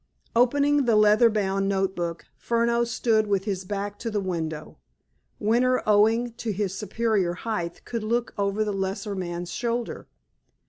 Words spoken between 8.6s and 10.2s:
the lesser man's shoulder.